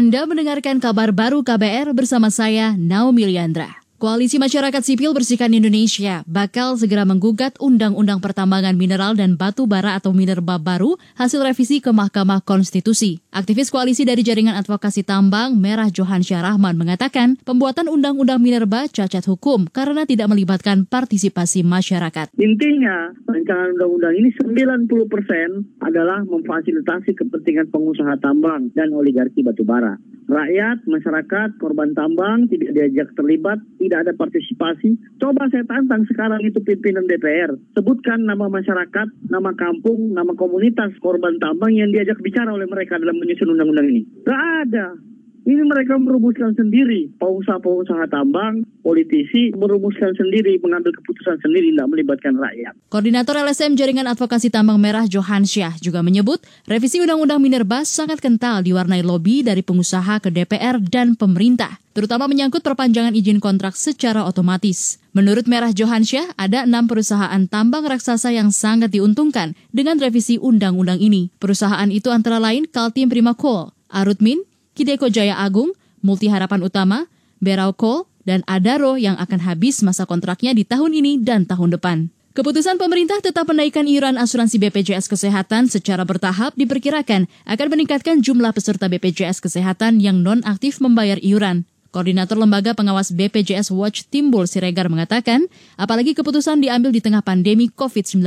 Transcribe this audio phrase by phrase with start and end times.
[0.00, 3.84] Anda mendengarkan kabar baru KBR bersama saya, Naomi Liandra.
[4.00, 10.16] Koalisi Masyarakat Sipil Bersihkan Indonesia bakal segera menggugat Undang-Undang Pertambangan Mineral dan Batu Bara atau
[10.16, 13.20] Minerba baru hasil revisi ke Mahkamah Konstitusi.
[13.28, 19.68] Aktivis koalisi dari Jaringan Advokasi Tambang Merah Johan Syarahman mengatakan pembuatan Undang-Undang Minerba cacat hukum
[19.68, 22.32] karena tidak melibatkan partisipasi masyarakat.
[22.40, 30.00] Intinya, rancangan undang-undang ini 90 persen adalah memfasilitasi kepentingan pengusaha tambang dan oligarki batu bara
[30.30, 34.94] rakyat, masyarakat, korban tambang tidak diajak terlibat, tidak ada partisipasi.
[35.16, 37.56] Coba saya tantang sekarang itu pimpinan DPR.
[37.72, 43.16] Sebutkan nama masyarakat, nama kampung, nama komunitas korban tambang yang diajak bicara oleh mereka dalam
[43.16, 44.04] menyusun undang-undang ini.
[44.04, 45.09] Tidak ada.
[45.50, 47.10] Ini mereka merumuskan sendiri.
[47.18, 52.78] Pengusaha-pengusaha tambang, politisi merumuskan sendiri, mengambil keputusan sendiri, tidak melibatkan rakyat.
[52.86, 56.38] Koordinator LSM Jaringan Advokasi Tambang Merah Johan Syah juga menyebut
[56.70, 62.62] revisi Undang-Undang Minerba sangat kental diwarnai lobby dari pengusaha ke DPR dan pemerintah, terutama menyangkut
[62.62, 65.02] perpanjangan izin kontrak secara otomatis.
[65.18, 71.02] Menurut Merah Johan Syah, ada enam perusahaan tambang raksasa yang sangat diuntungkan dengan revisi undang-undang
[71.02, 71.34] ini.
[71.42, 76.98] Perusahaan itu antara lain Kaltim Prima Coal, Arutmin, Kideko Jaya Agung, Multi Harapan Utama,
[77.40, 82.12] Berauko, dan Adaro yang akan habis masa kontraknya di tahun ini dan tahun depan.
[82.30, 88.86] Keputusan pemerintah tetap menaikkan iuran asuransi BPJS Kesehatan secara bertahap diperkirakan akan meningkatkan jumlah peserta
[88.86, 91.66] BPJS Kesehatan yang non-aktif membayar iuran.
[91.90, 98.22] Koordinator Lembaga Pengawas BPJS Watch Timbul Siregar mengatakan, apalagi keputusan diambil di tengah pandemi COVID-19.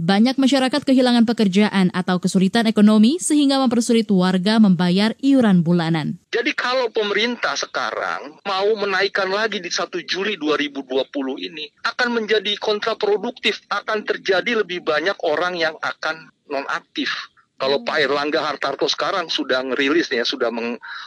[0.00, 6.16] Banyak masyarakat kehilangan pekerjaan atau kesulitan ekonomi sehingga mempersulit warga membayar iuran bulanan.
[6.32, 11.04] Jadi kalau pemerintah sekarang mau menaikkan lagi di 1 Juli 2020
[11.52, 17.12] ini akan menjadi kontraproduktif, akan terjadi lebih banyak orang yang akan nonaktif
[17.60, 20.48] kalau Pak Erlangga Hartarto sekarang sudah ngerilis ya, sudah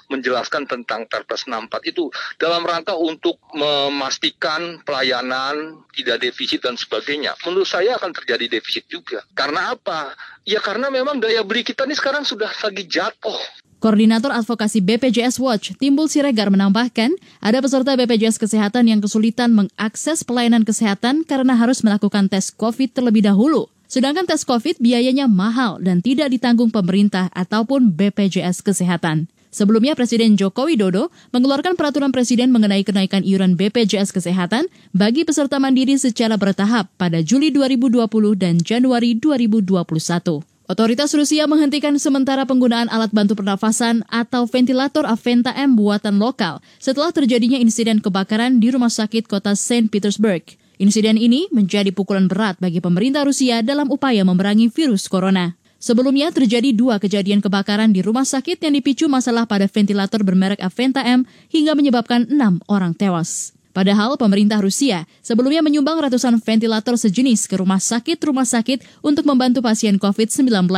[0.05, 7.33] menjelaskan tentang Perpres 64 itu dalam rangka untuk memastikan pelayanan tidak defisit dan sebagainya.
[7.41, 9.25] Menurut saya akan terjadi defisit juga.
[9.33, 10.13] Karena apa?
[10.45, 13.65] Ya karena memang daya beli kita ini sekarang sudah lagi jatuh.
[13.81, 20.63] Koordinator Advokasi BPJS Watch, Timbul Siregar menambahkan, ada peserta BPJS Kesehatan yang kesulitan mengakses pelayanan
[20.63, 23.67] kesehatan karena harus melakukan tes COVID terlebih dahulu.
[23.93, 29.29] Sedangkan tes COVID biayanya mahal dan tidak ditanggung pemerintah ataupun BPJS Kesehatan.
[29.53, 34.65] Sebelumnya Presiden Joko Widodo mengeluarkan peraturan presiden mengenai kenaikan iuran BPJS Kesehatan
[34.97, 40.41] bagi peserta mandiri secara bertahap pada Juli 2020 dan Januari 2021.
[40.65, 47.13] Otoritas Rusia menghentikan sementara penggunaan alat bantu pernafasan atau ventilator Aventa M buatan lokal setelah
[47.13, 50.62] terjadinya insiden kebakaran di rumah sakit kota Saint Petersburg.
[50.81, 55.53] Insiden ini menjadi pukulan berat bagi pemerintah Rusia dalam upaya memerangi virus corona.
[55.77, 61.03] Sebelumnya terjadi dua kejadian kebakaran di rumah sakit yang dipicu masalah pada ventilator bermerek Aventa
[61.03, 63.51] M hingga menyebabkan enam orang tewas.
[63.75, 69.99] Padahal pemerintah Rusia sebelumnya menyumbang ratusan ventilator sejenis ke rumah sakit-rumah sakit untuk membantu pasien
[69.99, 70.69] COVID-19.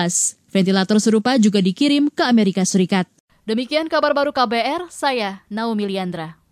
[0.49, 3.05] Ventilator serupa juga dikirim ke Amerika Serikat.
[3.45, 6.44] Demikian kabar baru KBR, saya Naomi Liandra.